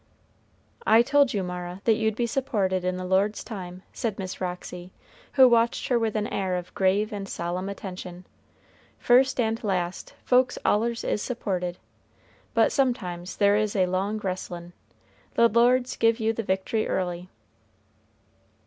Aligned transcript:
"I 0.87 1.03
told 1.03 1.31
you, 1.31 1.43
Mara, 1.43 1.79
that 1.83 1.93
you'd 1.93 2.15
be 2.15 2.25
supported 2.25 2.83
in 2.83 2.97
the 2.97 3.05
Lord's 3.05 3.43
time," 3.43 3.83
said 3.93 4.17
Miss 4.17 4.41
Roxy, 4.41 4.91
who 5.33 5.47
watched 5.47 5.89
her 5.89 5.99
with 5.99 6.15
an 6.15 6.25
air 6.29 6.55
of 6.55 6.73
grave 6.73 7.13
and 7.13 7.29
solemn 7.29 7.69
attention. 7.69 8.25
"First 8.97 9.39
and 9.39 9.63
last, 9.63 10.15
folks 10.25 10.57
allers 10.65 11.03
is 11.03 11.21
supported; 11.21 11.77
but 12.55 12.71
sometimes 12.71 13.35
there 13.37 13.55
is 13.55 13.75
a 13.75 13.85
long 13.85 14.17
wrestlin'. 14.17 14.73
The 15.35 15.47
Lord's 15.47 15.95
give 15.95 16.19
you 16.19 16.33
the 16.33 16.41
victory 16.41 16.87
early." 16.87 17.29